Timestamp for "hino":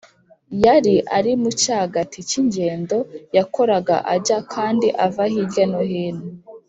5.91-6.25